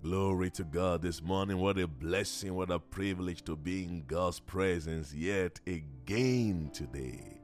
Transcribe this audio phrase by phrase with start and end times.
[0.00, 1.58] Glory to God this morning.
[1.58, 7.40] What a blessing, what a privilege to be in God's presence yet again today.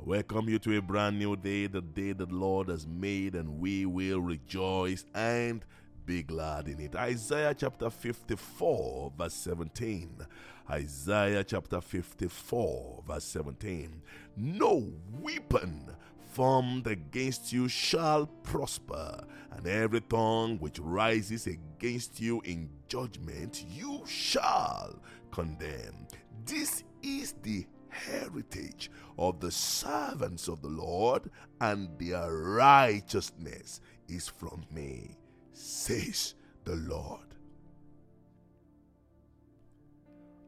[0.00, 3.36] I welcome you to a brand new day, the day that the Lord has made,
[3.36, 5.64] and we will rejoice and
[6.04, 6.96] be glad in it.
[6.96, 10.26] Isaiah chapter 54, verse 17.
[10.68, 14.02] Isaiah chapter 54, verse 17.
[14.36, 15.94] No weapon
[16.34, 24.02] formed against you shall prosper, and every tongue which rises against you in judgment you
[24.04, 24.98] shall
[25.30, 26.08] condemn.
[26.44, 34.64] This is the heritage of the servants of the Lord, and their righteousness is from
[34.72, 35.16] me,
[35.52, 37.33] says the Lord.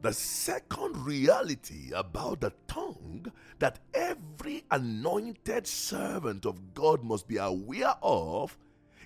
[0.01, 7.95] The second reality about the tongue that every anointed servant of God must be aware
[8.03, 8.55] of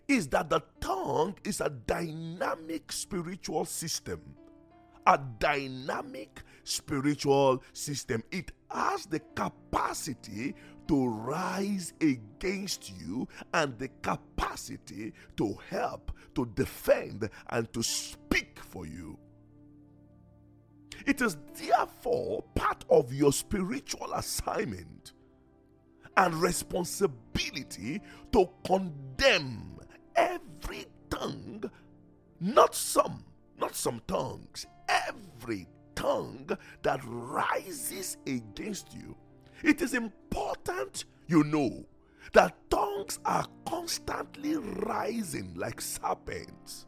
[0.07, 4.21] is that the tongue is a dynamic spiritual system.
[5.07, 8.21] A dynamic spiritual system.
[8.31, 10.53] It has the capacity
[10.89, 18.85] to rise against you and the capacity to help, to defend, and to speak for
[18.85, 19.17] you.
[21.05, 25.13] It is therefore part of your spiritual assignment
[26.18, 29.79] and responsibility to condemn
[30.16, 31.70] every tongue,
[32.40, 33.24] not some,
[33.57, 36.49] not some tongues, every tongue
[36.84, 39.16] that rises against you.
[39.63, 41.85] It is important you know
[42.34, 46.85] that tongues are constantly rising like serpents,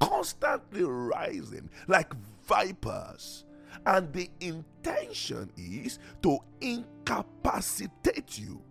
[0.00, 2.12] constantly rising like
[2.46, 3.45] vipers
[3.84, 8.62] and the intention is to incapacitate you.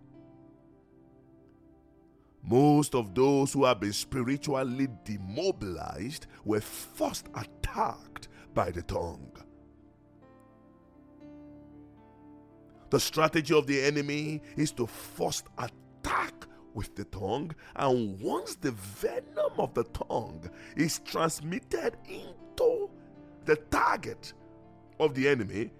[2.42, 9.32] Most of those who have been spiritually demobilized were first attacked by the tongue.
[12.90, 18.70] The strategy of the enemy is to first attack with the tongue, and once the
[18.70, 22.88] venom of the tongue is transmitted into
[23.44, 24.34] the target,
[25.00, 25.70] of the enemy,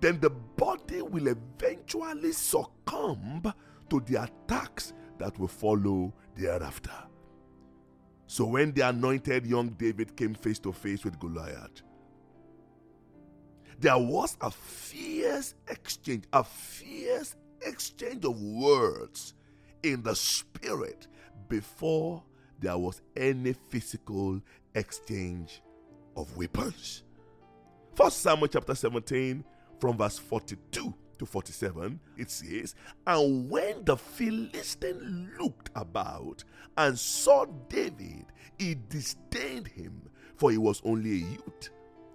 [0.00, 3.52] then the body will eventually succumb
[3.88, 6.92] to the attacks that will follow thereafter.
[8.26, 11.82] So when the anointed young David came face to face with Goliath,
[13.78, 19.34] there was a fierce exchange, a fierce exchange of words
[19.82, 21.06] in the spirit
[21.48, 22.22] before
[22.58, 24.40] there was any physical
[24.74, 25.62] exchange
[26.16, 27.04] of weapons.
[27.96, 29.42] First Samuel chapter 17,
[29.80, 32.74] from verse 42 to 47, it says,
[33.06, 36.44] And when the Philistine looked about
[36.76, 38.26] and saw David,
[38.58, 41.70] he disdained him, for he was only a youth,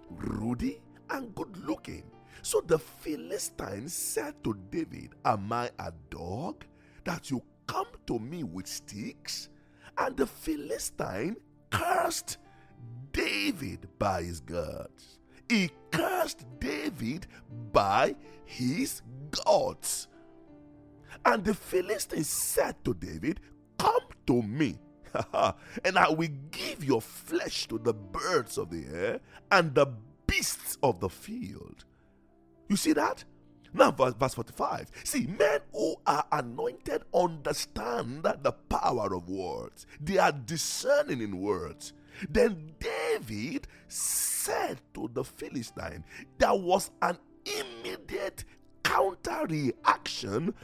[0.08, 2.04] ruddy and good looking.
[2.42, 6.64] So the Philistine said to David, Am I a dog
[7.02, 9.48] that you come to me with sticks?
[9.98, 11.38] And the Philistine
[11.70, 12.38] cursed
[13.12, 15.18] David by his gods
[15.52, 17.26] he cursed David
[17.72, 19.02] by his
[19.44, 20.08] gods.
[21.24, 23.40] And the Philistines said to David,
[23.78, 24.78] Come to me,
[25.84, 29.20] and I will give your flesh to the birds of the air
[29.50, 29.86] and the
[30.26, 31.84] beasts of the field.
[32.68, 33.24] You see that?
[33.74, 34.90] Now, verse, verse 45.
[35.04, 41.92] See, men who are anointed understand the power of words, they are discerning in words.
[42.28, 46.04] Then David said to the Philistine,
[46.38, 48.44] there was an immediate
[48.82, 50.54] counter reaction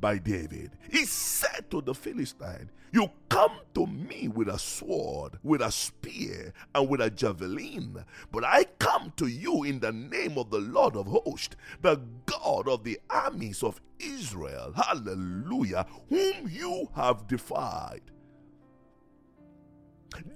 [0.00, 0.72] by David.
[0.90, 6.52] He said to the Philistine, You come to me with a sword, with a spear,
[6.74, 10.96] and with a javelin, but I come to you in the name of the Lord
[10.96, 14.72] of hosts, the God of the armies of Israel.
[14.76, 18.02] Hallelujah, whom you have defied.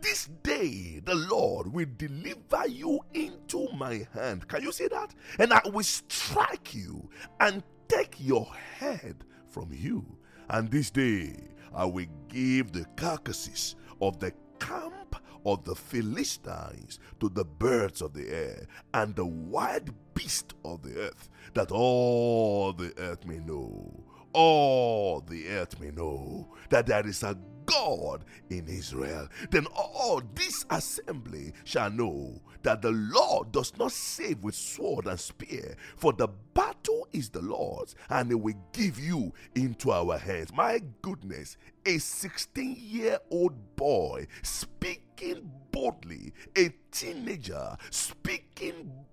[0.01, 4.49] This day the Lord will deliver you into my hand.
[4.49, 5.15] Can you see that?
[5.39, 7.09] And I will strike you
[7.41, 8.47] and take your
[8.77, 10.05] head from you.
[10.49, 11.37] And this day
[11.75, 18.13] I will give the carcasses of the camp of the Philistines to the birds of
[18.13, 24.05] the air and the wild beasts of the earth, that all the earth may know,
[24.33, 27.37] all the earth may know that there is a
[27.67, 29.29] God in Israel.
[29.51, 35.19] Then all this assembly shall know that the Lord does not save with sword and
[35.19, 40.53] spear, for the battle is the Lord's, and He will give you into our hands.
[40.53, 48.52] My goodness, a 16 year old boy speaking boldly, a teenager speaking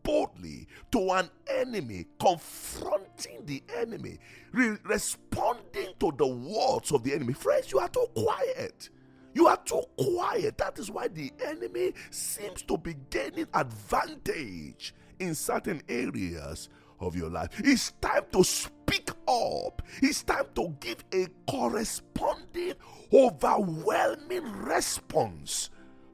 [0.03, 4.19] boldly to an enemy, confronting the enemy,
[4.51, 7.33] re- responding to the words of the enemy.
[7.33, 8.89] Friends, you are too quiet.
[9.33, 10.57] You are too quiet.
[10.57, 16.69] That is why the enemy seems to be gaining advantage in certain areas
[16.99, 17.49] of your life.
[17.63, 19.81] It's time to speak up.
[20.01, 22.73] It's time to give a corresponding,
[23.13, 25.69] overwhelming response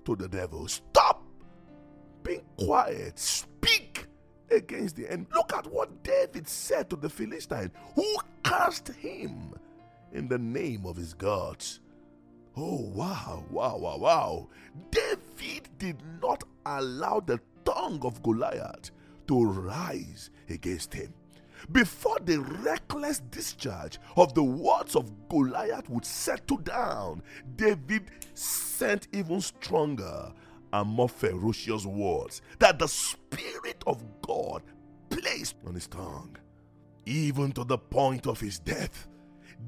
[0.06, 0.68] to the devil.
[2.26, 3.20] Being quiet.
[3.20, 4.08] Speak
[4.52, 5.28] against the enemy.
[5.34, 9.54] Look at what David said to the Philistine who cast him
[10.12, 11.82] in the name of his gods.
[12.58, 14.50] Oh, wow, wow, wow, wow.
[14.90, 18.92] David did not allow the tongue of Goliath
[19.28, 21.14] to rise against him.
[21.72, 27.22] Before the reckless discharge of the words of Goliath would settle down,
[27.56, 30.32] David sent even stronger
[30.76, 34.62] and more ferocious words that the Spirit of God
[35.10, 36.36] placed on his tongue.
[37.06, 39.08] Even to the point of his death,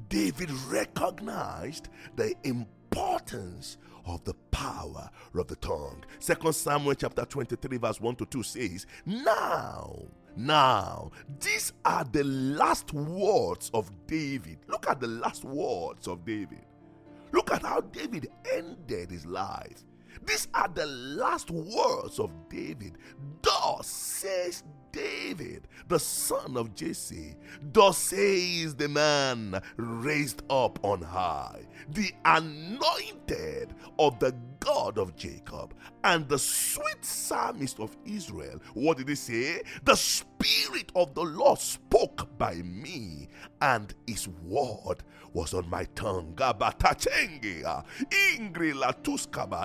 [0.08, 6.04] David recognized the importance of the power of the tongue.
[6.18, 9.94] Second Samuel chapter 23, verse 1 to 2 says, Now,
[10.36, 14.58] now, these are the last words of David.
[14.66, 16.64] Look at the last words of David.
[17.32, 19.84] Look at how David ended his life.
[20.24, 22.98] These are the last words of David.
[23.42, 24.62] Thus says
[24.92, 27.36] David, the son of Jesse.
[27.72, 35.74] Thus says the man raised up on high, the anointed of the God of Jacob,
[36.04, 38.60] and the sweet psalmist of Israel.
[38.74, 39.62] What did he say?
[39.84, 41.58] The Spirit of the Lord
[41.98, 43.28] spoke by me,
[43.60, 45.02] and his word
[45.32, 46.36] was on my tongue.
[46.40, 47.84] Ah, ah,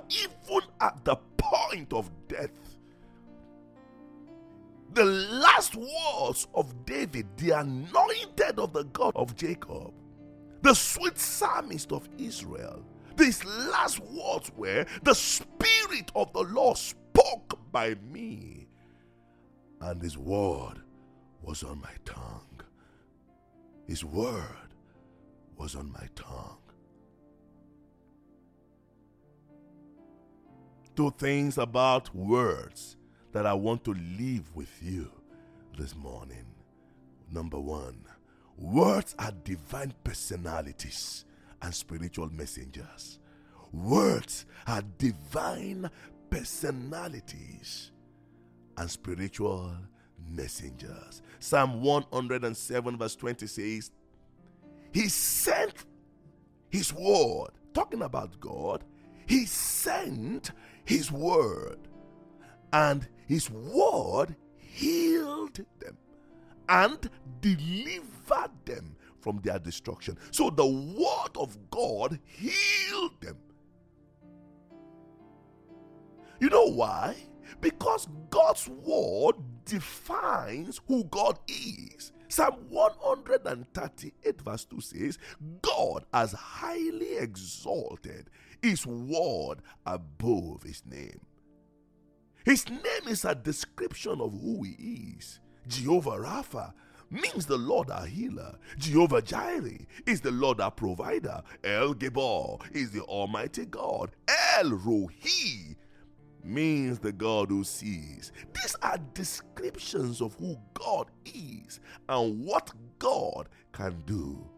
[0.10, 2.50] even at the point of death,
[4.94, 9.94] the last words of David, the anointed of the God of Jacob,
[10.62, 12.84] the sweet psalmist of Israel,
[13.16, 18.68] these last words were, The Spirit of the Lord spoke by me,
[19.82, 20.83] and His word
[21.44, 22.62] was on my tongue.
[23.86, 24.74] His word
[25.58, 26.58] was on my tongue.
[30.96, 32.98] Two things about words
[33.34, 35.12] that I want to leave with you
[35.78, 36.46] this morning.
[37.32, 38.06] Number one,
[38.58, 41.26] words are divine personalities
[41.62, 43.20] and spiritual messengers.
[43.72, 45.90] Words are divine
[46.30, 47.92] personalities
[48.78, 49.72] and spiritual
[50.30, 51.22] messengers.
[51.40, 53.92] Psalm 107, verse 20 says,
[54.92, 55.86] He sent
[56.70, 58.84] His word, talking about God,
[59.26, 60.52] He sent
[60.86, 61.80] His word
[62.74, 65.98] and his word healed them
[66.68, 67.10] and
[67.40, 70.18] delivered them from their destruction.
[70.32, 73.38] So the word of God healed them.
[76.40, 77.16] You know why?
[77.62, 79.36] Because God's word
[79.66, 82.12] defines who God is.
[82.28, 85.20] Psalm 138, verse 2 says,
[85.62, 88.30] God has highly exalted
[88.62, 91.20] his word above his name.
[92.44, 95.40] His name is a description of who he is.
[95.68, 96.74] Jehovah Rapha
[97.10, 98.58] means the Lord our healer.
[98.78, 101.42] Jehovah Jireh is the Lord our provider.
[101.64, 104.12] El Gibor is the Almighty God.
[104.28, 105.08] El Roi
[106.44, 108.32] means the God who sees.
[108.54, 114.50] These are descriptions of who God is and what God can do.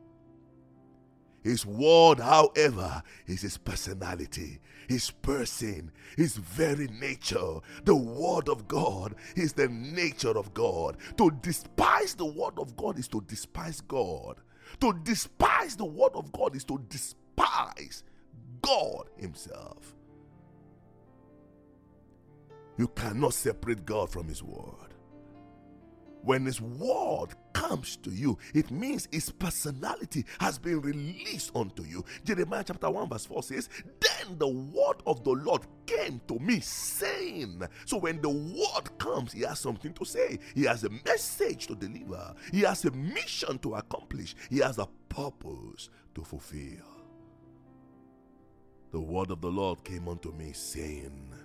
[1.43, 7.59] His word, however, is his personality, his person, his very nature.
[7.83, 10.97] The word of God is the nature of God.
[11.17, 14.37] To despise the word of God is to despise God.
[14.79, 18.03] To despise the word of God is to despise
[18.63, 19.95] God himself.
[22.77, 24.95] You cannot separate God from his word.
[26.25, 32.03] When His word comes to you, it means His personality has been released unto you.
[32.23, 36.61] Jeremiah chapter 1, verse 4 says, Then the word of the Lord came to me,
[36.61, 41.67] saying, So when the word comes, He has something to say, He has a message
[41.67, 46.87] to deliver, He has a mission to accomplish, He has a purpose to fulfill.
[48.91, 51.35] The word of the Lord came unto me, saying,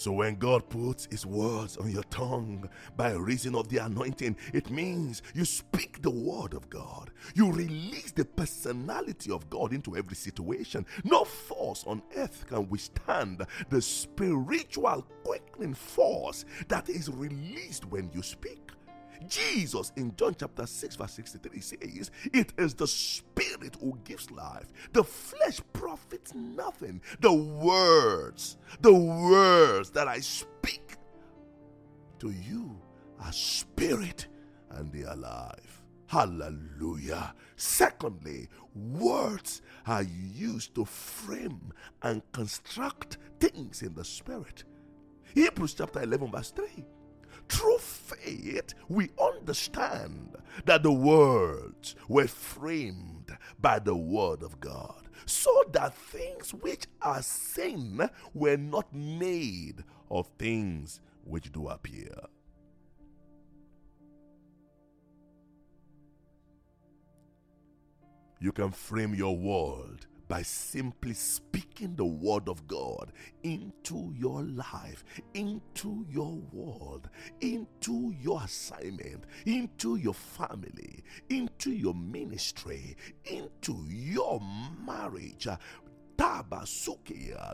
[0.00, 4.70] So when God puts his words on your tongue by reason of the anointing, it
[4.70, 7.10] means you speak the word of God.
[7.34, 10.86] You release the personality of God into every situation.
[11.04, 18.22] No force on earth can withstand the spiritual quickening force that is released when you
[18.22, 18.59] speak.
[19.28, 24.72] Jesus in John chapter 6, verse 63 says, It is the Spirit who gives life.
[24.92, 27.00] The flesh profits nothing.
[27.20, 30.96] The words, the words that I speak
[32.20, 32.78] to you
[33.20, 34.26] are spirit
[34.70, 35.82] and they are life.
[36.06, 37.34] Hallelujah.
[37.56, 41.72] Secondly, words are used to frame
[42.02, 44.64] and construct things in the spirit.
[45.34, 46.84] Hebrews chapter 11, verse 3
[47.50, 55.64] through faith, we understand that the words were framed by the word of God, so
[55.72, 58.00] that things which are seen
[58.34, 62.14] were not made of things which do appear.
[68.40, 73.10] You can frame your world by simply speaking the word of God
[73.42, 75.02] into your life,
[75.34, 77.10] into your world,
[77.40, 84.40] into your assignment, into your family, into your ministry, into your
[84.86, 85.48] marriage.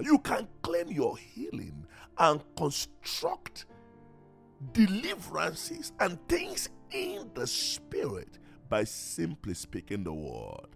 [0.02, 1.86] You can claim your healing
[2.18, 3.64] and construct
[4.72, 10.75] deliverances and things in the spirit by simply speaking the word.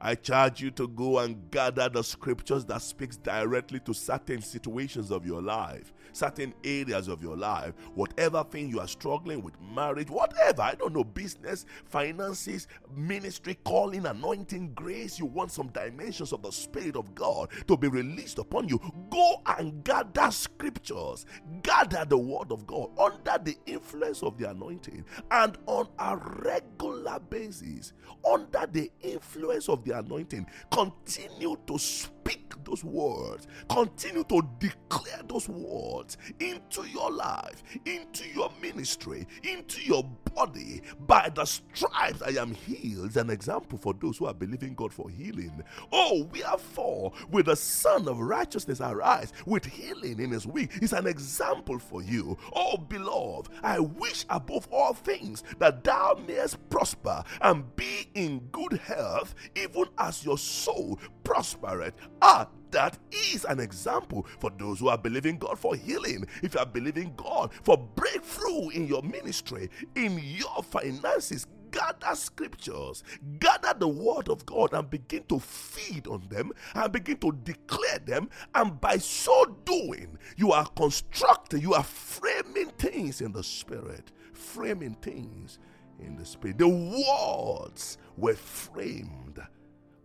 [0.00, 5.10] I charge you to go and gather the scriptures that speaks directly to certain situations
[5.10, 10.08] of your life, certain areas of your life, whatever thing you are struggling with, marriage,
[10.08, 16.42] whatever, I don't know, business, finances, ministry, calling, anointing, grace, you want some dimensions of
[16.42, 18.80] the Spirit of God to be released upon you.
[19.10, 21.26] Go and gather scriptures,
[21.62, 27.18] gather the word of God under the influence of the anointing and on a regular
[27.18, 27.92] basis,
[28.24, 32.17] under the influence of the the anointing, continue to speak
[32.64, 40.04] those words, continue to declare those words into your life, into your ministry, into your
[40.34, 40.82] body.
[41.06, 43.16] By the stripes I am healed.
[43.16, 45.62] An example for those who are believing God for healing.
[45.92, 51.06] Oh, wherefore, with the Sun of Righteousness arise with healing in his wing is an
[51.06, 52.36] example for you.
[52.54, 58.74] Oh, beloved, I wish above all things that thou mayest prosper and be in good
[58.74, 61.92] health, even as your soul prospereth.
[62.22, 66.26] Ah, that is an example for those who are believing God for healing.
[66.42, 73.04] If you are believing God for breakthrough in your ministry, in your finances, gather scriptures,
[73.40, 77.98] gather the word of God and begin to feed on them and begin to declare
[77.98, 78.30] them.
[78.54, 84.94] And by so doing, you are constructing, you are framing things in the spirit, framing
[84.94, 85.58] things
[86.00, 86.56] in the spirit.
[86.56, 89.40] The words were framed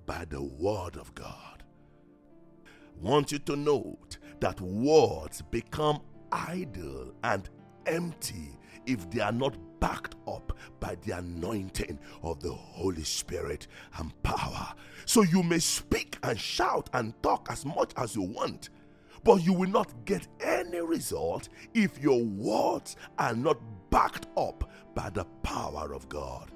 [0.06, 1.54] by the word of God
[3.04, 7.50] want you to note that words become idle and
[7.86, 13.68] empty if they are not backed up by the anointing of the Holy Spirit
[13.98, 14.74] and power.
[15.06, 18.70] So you may speak and shout and talk as much as you want,
[19.24, 23.58] but you will not get any result if your words are not
[23.90, 26.52] backed up by the power of God.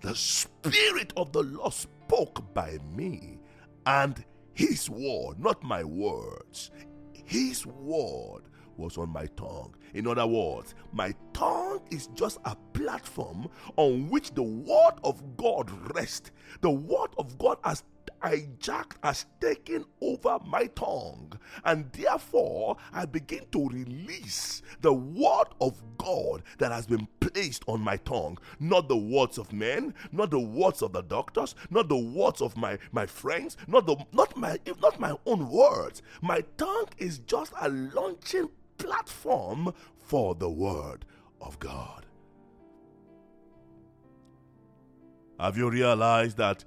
[0.00, 1.74] The Spirit of the Lord
[2.08, 3.38] spoke by me,
[3.84, 4.24] and
[4.54, 6.70] his word, not my words.
[7.12, 8.44] His word
[8.78, 9.74] was on my tongue.
[9.92, 15.70] In other words, my tongue is just a platform on which the word of God
[15.94, 16.30] rests.
[16.62, 17.84] The word of God has
[18.22, 21.32] hijacked, has taken over my tongue.
[21.64, 27.80] And therefore, I begin to release the word of God that has been placed on
[27.80, 28.38] my tongue.
[28.60, 32.56] Not the words of men, not the words of the doctors, not the words of
[32.56, 36.02] my, my friends, not the not my not my own words.
[36.22, 38.48] My tongue is just a launching
[38.78, 41.04] platform for the word
[41.40, 42.06] of God.
[45.38, 46.64] Have you realized that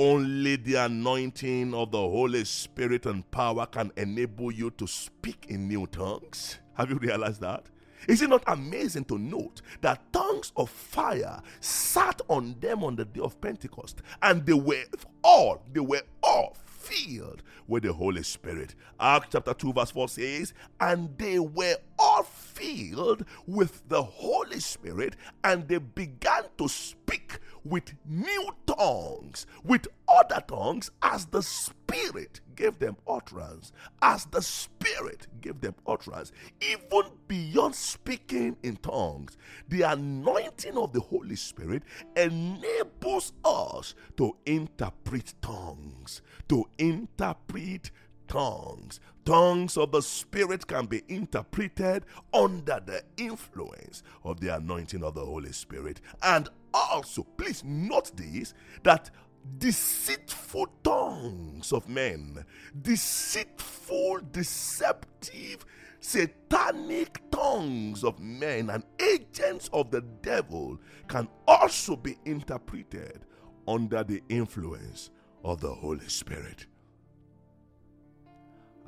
[0.00, 5.68] only the anointing of the Holy Spirit and power can enable you to speak in
[5.68, 6.58] new tongues.
[6.72, 7.66] Have you realized that?
[8.08, 13.04] Is it not amazing to note that tongues of fire sat on them on the
[13.04, 14.84] day of Pentecost and they were
[15.22, 18.76] all, they were all filled with the Holy Spirit.
[18.98, 25.16] Acts chapter 2, verse 4 says, And they were all filled with the Holy Spirit
[25.44, 32.78] and they began to speak with new tongues, with other tongues, as the Spirit gave
[32.78, 39.36] them utterance, as the Spirit gave them utterance, even beyond speaking in tongues.
[39.68, 41.82] The anointing of the Holy Spirit
[42.16, 47.90] enables us to interpret tongues, to interpret
[48.28, 49.00] tongues.
[49.24, 55.24] Tongues of the Spirit can be interpreted under the influence of the anointing of the
[55.24, 56.00] Holy Spirit.
[56.22, 59.10] And also, please note this that
[59.58, 62.44] deceitful tongues of men,
[62.82, 65.64] deceitful, deceptive,
[66.00, 73.24] satanic tongues of men and agents of the devil can also be interpreted
[73.68, 75.10] under the influence
[75.44, 76.66] of the Holy Spirit.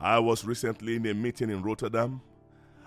[0.01, 2.21] I was recently in a meeting in Rotterdam,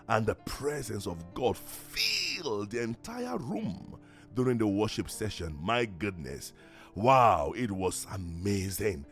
[0.09, 3.97] and the presence of God filled the entire room
[4.35, 5.57] during the worship session.
[5.61, 6.53] My goodness.
[6.93, 9.05] Wow, it was amazing.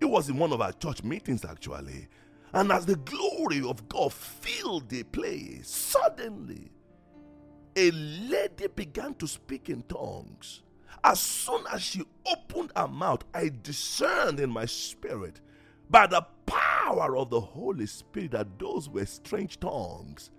[0.00, 2.08] It was in one of our church meetings, actually.
[2.52, 6.70] And as the glory of God filled the place, suddenly
[7.76, 10.62] a lady began to speak in tongues.
[11.04, 15.40] As soon as she opened her mouth, I discerned in my spirit
[15.88, 20.30] by the power of the Holy Spirit that those were strange tongues.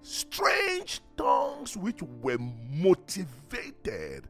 [0.00, 1.35] Strange tongues
[1.76, 2.38] which were
[2.70, 4.28] motivated,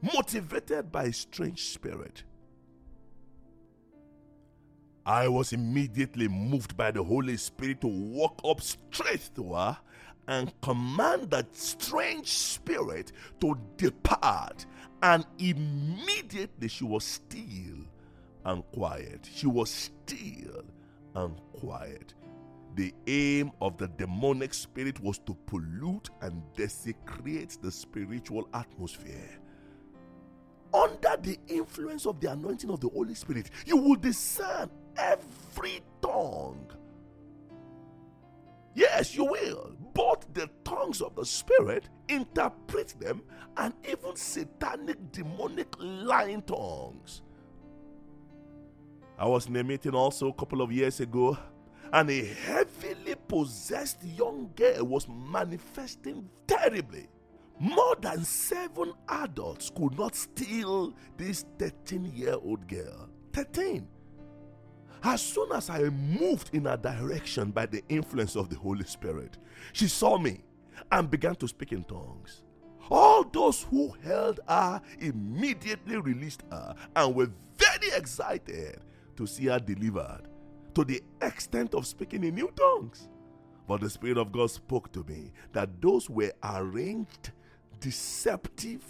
[0.00, 2.24] motivated by a strange spirit.
[5.04, 9.78] I was immediately moved by the Holy Spirit to walk up straight to her
[10.26, 14.66] and command that strange spirit to depart.
[15.02, 17.86] And immediately she was still
[18.44, 19.28] and quiet.
[19.32, 20.64] She was still
[21.14, 22.12] and quiet.
[22.74, 29.38] The aim of the demonic spirit was to pollute and desecrate the spiritual atmosphere.
[30.72, 36.70] Under the influence of the anointing of the Holy Spirit, you will discern every tongue.
[38.74, 39.72] Yes, you will.
[39.94, 43.22] Both the tongues of the Spirit interpret them
[43.56, 47.22] and even satanic, demonic lying tongues.
[49.18, 51.36] I was in a meeting also a couple of years ago,
[51.92, 57.08] and a heavily possessed young girl was manifesting terribly.
[57.58, 63.08] More than seven adults could not steal this 13 year old girl.
[63.32, 63.86] 13.
[65.02, 69.38] As soon as I moved in her direction by the influence of the Holy Spirit,
[69.72, 70.40] she saw me
[70.90, 72.42] and began to speak in tongues.
[72.90, 78.80] All those who held her immediately released her and were very excited
[79.16, 80.27] to see her delivered
[80.78, 83.08] to the extent of speaking in new tongues.
[83.66, 87.32] But the Spirit of God spoke to me that those were arranged,
[87.80, 88.84] deceptive,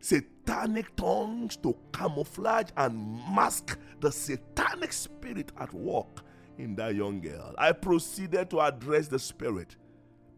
[0.00, 6.24] satanic tongues to camouflage and mask the satanic spirit at work
[6.56, 7.54] in that young girl.
[7.58, 9.76] I proceeded to address the spirit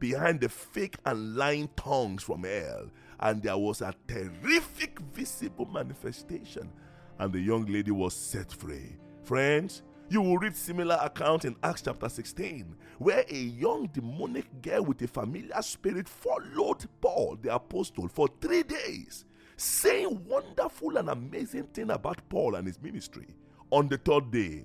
[0.00, 6.72] behind the fake and lying tongues from hell, and there was a terrific visible manifestation
[7.20, 8.96] and the young lady was set free.
[9.22, 14.82] Friends, you will read similar account in Acts chapter 16, where a young demonic girl
[14.82, 19.24] with a familiar spirit followed Paul the apostle for three days,
[19.56, 23.28] saying wonderful and amazing things about Paul and his ministry.
[23.70, 24.64] On the third day,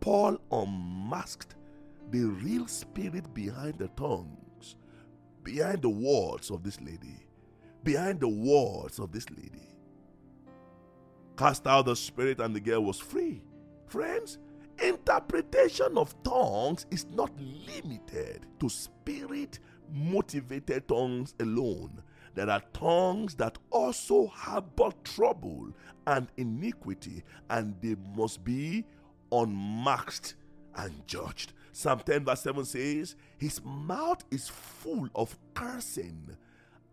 [0.00, 1.56] Paul unmasked
[2.10, 4.76] the real spirit behind the tongues,
[5.42, 7.26] behind the words of this lady,
[7.82, 9.74] behind the words of this lady
[11.36, 13.42] cast out the spirit, and the girl was free.
[13.86, 14.38] Friends,
[14.82, 19.58] interpretation of tongues is not limited to spirit
[19.92, 22.02] motivated tongues alone.
[22.34, 25.72] There are tongues that also harbor trouble
[26.06, 28.84] and iniquity, and they must be
[29.30, 30.34] unmasked
[30.74, 31.52] and judged.
[31.72, 36.36] Psalm 10, verse 7 says, His mouth is full of cursing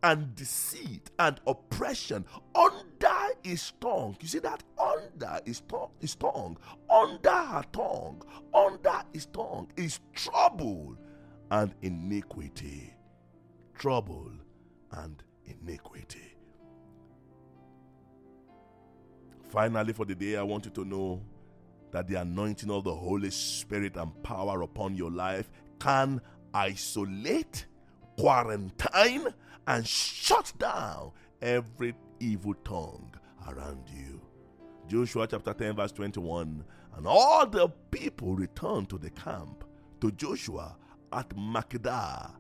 [0.04, 4.18] and deceit and oppression under his tongue.
[4.20, 6.58] You see that under his tongue, his tongue,
[6.90, 8.22] under her tongue,
[8.54, 10.98] under his tongue is trouble
[11.52, 12.94] and iniquity.
[13.76, 14.32] Trouble
[14.92, 16.38] and iniquity.
[19.50, 21.22] Finally, for the day, I want you to know
[21.92, 26.22] that the anointing of the Holy Spirit and power upon your life can
[26.54, 27.66] isolate,
[28.18, 29.28] quarantine,
[29.68, 33.14] and shut down every evil tongue
[33.48, 34.22] around you.
[34.88, 36.64] Joshua chapter 10, verse 21.
[36.98, 39.64] And all the people returned to the camp
[40.02, 40.76] to Joshua
[41.14, 42.32] at Makkedah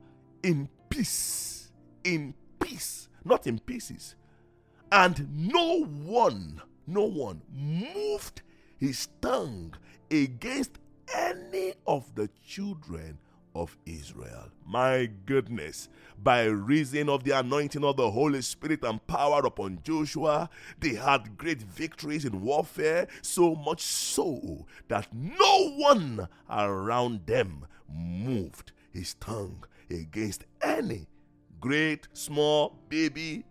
[0.44, 1.72] in peace.
[2.04, 3.08] In peace.
[3.24, 4.16] Not in pieces,
[4.92, 8.42] And no one, no one moved
[8.78, 9.76] his tongue
[10.10, 10.80] against
[11.14, 13.20] any of the children
[13.56, 14.50] of Israel.
[14.66, 15.90] My goodness,
[16.22, 21.38] by reason of the anointing of the Holy Spirit and power upon Joshua, they had
[21.38, 29.64] great victories in warfare, so much so that no one around them moved his tongue
[29.90, 31.08] against any
[31.60, 33.44] great, small, baby,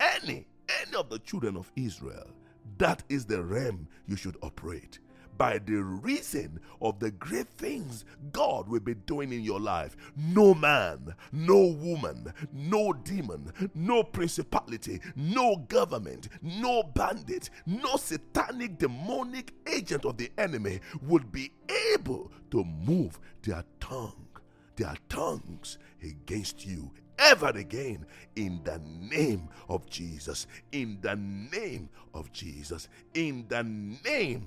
[0.00, 2.30] any, any of the children of Israel.
[2.78, 4.98] That is the realm you should operate
[5.36, 9.96] by the reason of the great things God will be doing in your life.
[10.16, 19.52] No man, no woman, no demon, no principality, no government, no bandit, no satanic demonic
[19.66, 21.52] agent of the enemy would be
[21.94, 24.28] able to move their tongue,
[24.76, 30.46] their tongues against you ever again in the name of Jesus.
[30.72, 32.88] In the name of Jesus.
[33.14, 34.46] In the name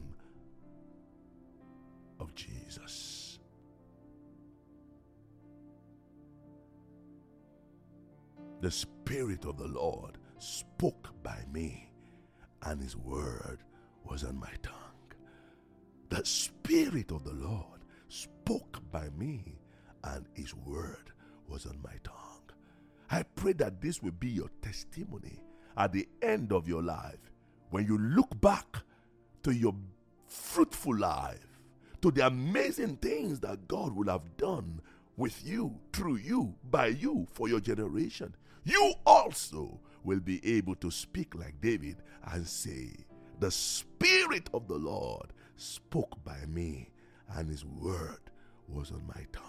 [2.19, 3.39] of Jesus.
[8.61, 11.89] The Spirit of the Lord spoke by me,
[12.63, 13.59] and His word
[14.03, 14.75] was on my tongue.
[16.09, 19.59] The Spirit of the Lord spoke by me,
[20.03, 21.11] and His word
[21.47, 22.15] was on my tongue.
[23.09, 25.41] I pray that this will be your testimony
[25.77, 27.31] at the end of your life
[27.69, 28.77] when you look back
[29.43, 29.73] to your
[30.27, 31.48] fruitful life
[32.01, 34.81] to the amazing things that God will have done
[35.17, 38.33] with you, through you, by you, for your generation.
[38.63, 41.97] You also will be able to speak like David
[42.31, 42.91] and say,
[43.39, 46.89] The Spirit of the Lord spoke by me,
[47.35, 48.19] and His word
[48.67, 49.45] was on my tongue.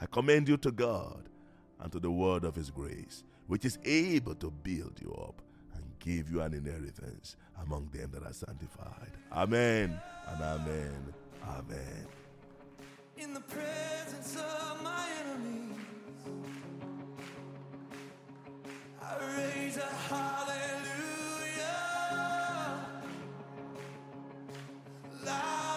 [0.00, 1.28] I commend you to God
[1.80, 5.42] and to the word of His grace, which is able to build you up
[5.74, 9.12] and give you an inheritance among them that are sanctified.
[9.32, 11.14] Amen and amen.
[11.48, 12.06] Amen.
[13.16, 15.76] In the presence of my enemies,
[19.02, 20.64] I raise a hallelujah.
[25.24, 25.67] Loud